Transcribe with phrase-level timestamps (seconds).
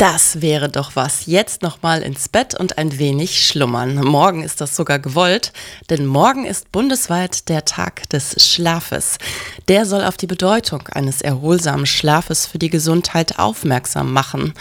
[0.00, 1.26] Das wäre doch was.
[1.26, 3.96] Jetzt noch mal ins Bett und ein wenig schlummern.
[3.96, 5.52] Morgen ist das sogar gewollt,
[5.90, 9.18] denn morgen ist bundesweit der Tag des Schlafes.
[9.68, 14.54] Der soll auf die Bedeutung eines erholsamen Schlafes für die Gesundheit aufmerksam machen.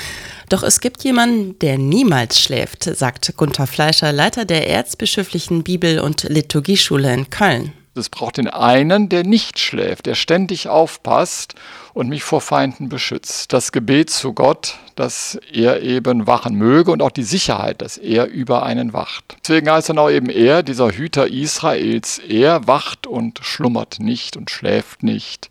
[0.49, 6.23] Doch es gibt jemanden, der niemals schläft, sagt Gunther Fleischer, Leiter der Erzbischöflichen Bibel- und
[6.23, 7.71] Liturgieschule in Köln.
[7.95, 11.55] Es braucht den einen, der nicht schläft, der ständig aufpasst
[11.93, 13.51] und mich vor Feinden beschützt.
[13.51, 18.27] Das Gebet zu Gott, dass er eben wachen möge und auch die Sicherheit, dass er
[18.27, 19.37] über einen wacht.
[19.43, 24.51] Deswegen heißt dann auch eben er, dieser Hüter Israels, er wacht und schlummert nicht und
[24.51, 25.49] schläft nicht,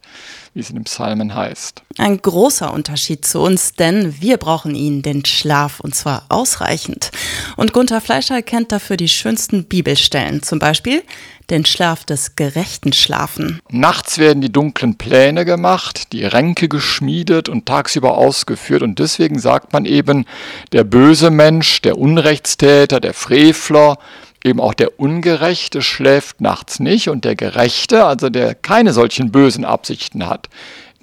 [0.55, 1.83] wie es in den Psalmen heißt.
[1.99, 7.11] Ein großer Unterschied zu uns, denn wir brauchen ihn, den Schlaf, und zwar ausreichend.
[7.57, 11.03] Und Gunther Fleischer kennt dafür die schönsten Bibelstellen, zum Beispiel
[11.51, 12.05] den Schlaf
[12.37, 13.61] gerechten Schlafen.
[13.71, 18.83] Nachts werden die dunklen Pläne gemacht, die Ränke geschmiedet und tagsüber ausgeführt.
[18.83, 20.25] Und deswegen sagt man eben,
[20.73, 23.99] der böse Mensch, der Unrechtstäter, der Frevler,
[24.45, 29.65] eben auch der Ungerechte schläft nachts nicht und der Gerechte, also der keine solchen bösen
[29.65, 30.49] Absichten hat,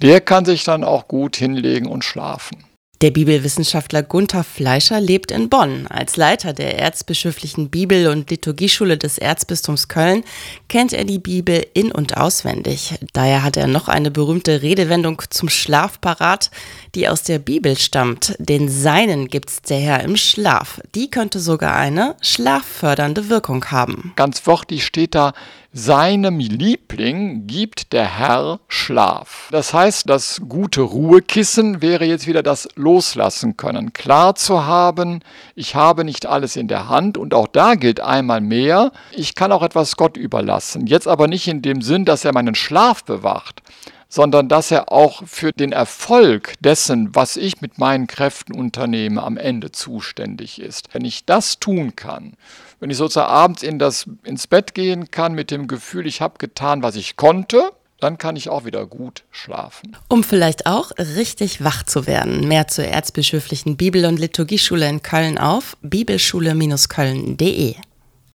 [0.02, 2.65] der kann sich dann auch gut hinlegen und schlafen.
[3.02, 5.86] Der Bibelwissenschaftler Gunther Fleischer lebt in Bonn.
[5.86, 10.24] Als Leiter der Erzbischöflichen Bibel- und Liturgieschule des Erzbistums Köln
[10.68, 12.94] kennt er die Bibel in- und auswendig.
[13.12, 16.50] Daher hat er noch eine berühmte Redewendung zum Schlaf parat,
[16.94, 18.34] die aus der Bibel stammt.
[18.38, 20.80] Den Seinen gibt's der Herr im Schlaf.
[20.94, 24.14] Die könnte sogar eine schlaffördernde Wirkung haben.
[24.16, 25.34] Ganz wortlich steht da,
[25.78, 29.48] seinem Liebling gibt der Herr Schlaf.
[29.50, 33.92] Das heißt, das gute Ruhekissen wäre jetzt wieder das Loslassen können.
[33.92, 35.20] Klar zu haben,
[35.56, 39.50] ich habe nicht alles in der Hand und auch da gilt einmal mehr, ich kann
[39.50, 40.86] auch etwas Gott überlassen.
[40.86, 43.60] Jetzt aber nicht in dem Sinn, dass er meinen Schlaf bewacht,
[44.08, 49.36] sondern dass er auch für den Erfolg dessen, was ich mit meinen Kräften unternehme, am
[49.36, 50.94] Ende zuständig ist.
[50.94, 52.34] Wenn ich das tun kann,
[52.78, 56.38] wenn ich sozusagen abends in das, ins Bett gehen kann mit dem Gefühl, ich habe
[56.38, 59.96] getan, was ich konnte, dann kann ich auch wieder gut schlafen.
[60.08, 62.46] Um vielleicht auch richtig wach zu werden.
[62.46, 67.74] Mehr zur Erzbischöflichen Bibel- und Liturgieschule in Köln auf bibelschule-köln.de.